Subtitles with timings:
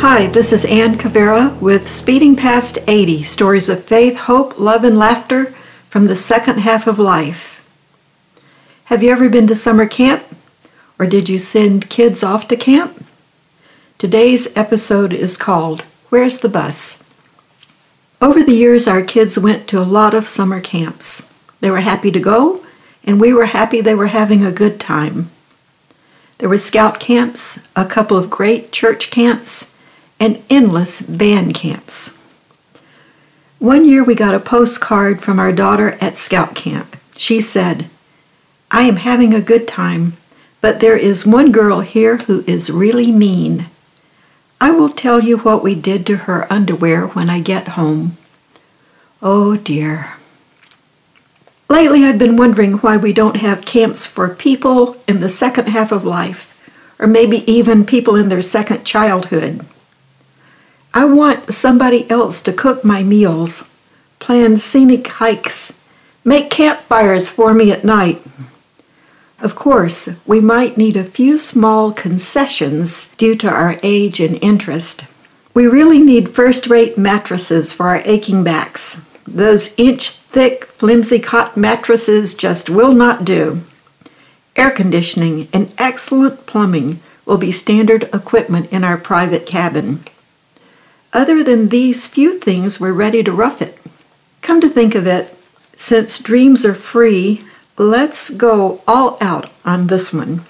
[0.00, 4.98] Hi, this is Ann Cavera with Speeding Past 80 Stories of Faith, Hope, Love, and
[4.98, 5.46] Laughter
[5.88, 7.66] from the Second Half of Life.
[8.84, 10.22] Have you ever been to summer camp?
[10.98, 13.06] Or did you send kids off to camp?
[13.96, 17.02] Today's episode is called Where's the Bus?
[18.20, 21.32] Over the years, our kids went to a lot of summer camps.
[21.60, 22.64] They were happy to go,
[23.02, 25.30] and we were happy they were having a good time.
[26.38, 29.72] There were scout camps, a couple of great church camps,
[30.18, 32.18] and endless band camps.
[33.58, 36.96] One year we got a postcard from our daughter at scout camp.
[37.16, 37.88] She said,
[38.70, 40.14] I am having a good time,
[40.60, 43.66] but there is one girl here who is really mean.
[44.60, 48.16] I will tell you what we did to her underwear when I get home.
[49.22, 50.14] Oh dear.
[51.68, 55.90] Lately, I've been wondering why we don't have camps for people in the second half
[55.90, 56.52] of life,
[56.98, 59.64] or maybe even people in their second childhood.
[60.96, 63.68] I want somebody else to cook my meals,
[64.18, 65.78] plan scenic hikes,
[66.24, 68.22] make campfires for me at night.
[69.38, 75.04] Of course, we might need a few small concessions due to our age and interest.
[75.52, 79.04] We really need first rate mattresses for our aching backs.
[79.26, 83.60] Those inch thick, flimsy cot mattresses just will not do.
[84.56, 90.02] Air conditioning and excellent plumbing will be standard equipment in our private cabin.
[91.16, 93.78] Other than these few things, we're ready to rough it.
[94.42, 95.34] Come to think of it,
[95.74, 97.42] since dreams are free,
[97.78, 100.44] let's go all out on this one.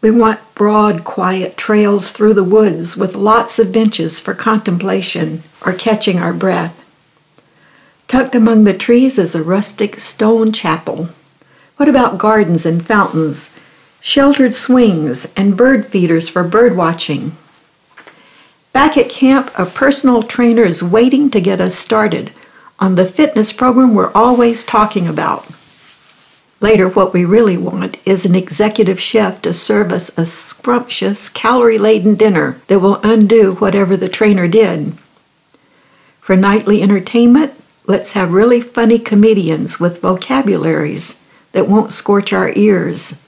[0.00, 5.74] We want broad, quiet trails through the woods with lots of benches for contemplation or
[5.74, 6.84] catching our breath.
[8.08, 11.08] Tucked among the trees is a rustic stone chapel.
[11.76, 13.56] What about gardens and fountains,
[14.00, 17.36] sheltered swings, and bird feeders for bird watching?
[18.80, 22.32] Back at camp, a personal trainer is waiting to get us started
[22.78, 25.46] on the fitness program we're always talking about.
[26.60, 31.76] Later, what we really want is an executive chef to serve us a scrumptious, calorie
[31.76, 34.94] laden dinner that will undo whatever the trainer did.
[36.22, 37.52] For nightly entertainment,
[37.84, 43.22] let's have really funny comedians with vocabularies that won't scorch our ears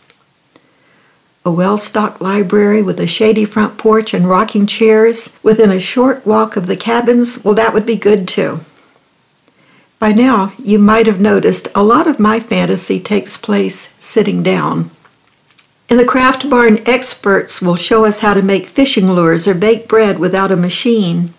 [1.45, 6.25] a well stocked library with a shady front porch and rocking chairs within a short
[6.27, 8.61] walk of the cabins, well, that would be good too.
[9.99, 14.91] By now, you might have noticed a lot of my fantasy takes place sitting down.
[15.89, 19.87] In the craft barn, experts will show us how to make fishing lures or bake
[19.87, 21.35] bread without a machine.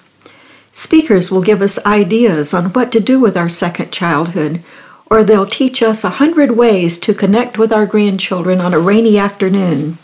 [0.71, 4.63] Speakers will give us ideas on what to do with our second childhood
[5.13, 9.15] or they'll teach us a hundred ways to connect with our grandchildren on a rainy
[9.15, 9.95] afternoon.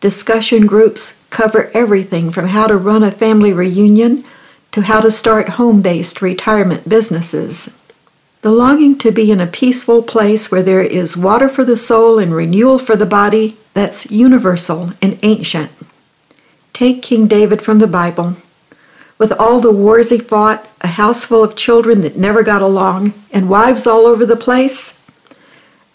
[0.00, 4.24] Discussion groups cover everything from how to run a family reunion
[4.72, 7.78] to how to start home based retirement businesses.
[8.42, 12.18] The longing to be in a peaceful place where there is water for the soul
[12.18, 15.70] and renewal for the body, that's universal and ancient.
[16.72, 18.34] Take King David from the Bible
[19.18, 23.14] with all the wars he fought, a house full of children that never got along,
[23.30, 24.98] and wives all over the place?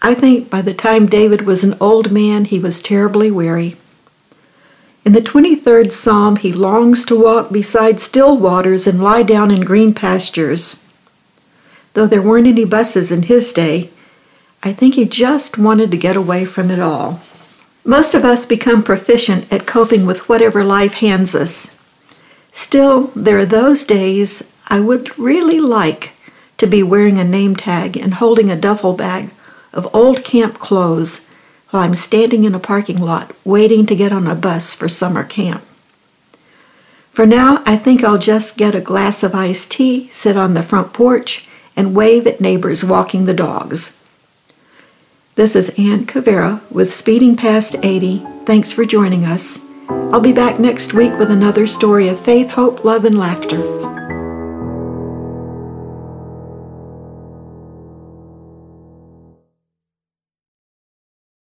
[0.01, 3.75] I think by the time David was an old man, he was terribly weary.
[5.05, 9.61] In the 23rd Psalm, he longs to walk beside still waters and lie down in
[9.61, 10.85] green pastures.
[11.93, 13.89] Though there weren't any buses in his day,
[14.61, 17.21] I think he just wanted to get away from it all.
[17.85, 21.78] Most of us become proficient at coping with whatever life hands us.
[22.51, 26.13] Still, there are those days I would really like
[26.57, 29.29] to be wearing a name tag and holding a duffel bag
[29.73, 31.29] of old camp clothes
[31.69, 35.23] while I'm standing in a parking lot waiting to get on a bus for summer
[35.23, 35.63] camp.
[37.11, 40.63] For now, I think I'll just get a glass of iced tea, sit on the
[40.63, 44.03] front porch, and wave at neighbors walking the dogs.
[45.35, 48.19] This is Ann Cavera with Speeding Past 80.
[48.45, 49.68] Thanks for joining us.
[50.11, 53.88] I'll be back next week with another story of faith, hope, love, and laughter.